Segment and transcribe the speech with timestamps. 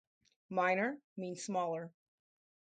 [0.49, 1.91] "Minor" means 'smaller'.